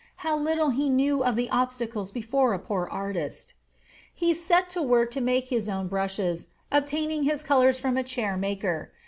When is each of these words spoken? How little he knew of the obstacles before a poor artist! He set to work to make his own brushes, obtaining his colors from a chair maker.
How 0.25 0.35
little 0.35 0.71
he 0.71 0.89
knew 0.89 1.23
of 1.23 1.35
the 1.35 1.47
obstacles 1.51 2.09
before 2.09 2.53
a 2.53 2.57
poor 2.59 2.87
artist! 2.89 3.53
He 4.11 4.33
set 4.33 4.67
to 4.71 4.81
work 4.81 5.11
to 5.11 5.21
make 5.21 5.49
his 5.49 5.69
own 5.69 5.87
brushes, 5.87 6.47
obtaining 6.71 7.21
his 7.21 7.43
colors 7.43 7.79
from 7.79 7.97
a 7.97 8.03
chair 8.03 8.35
maker. 8.35 8.91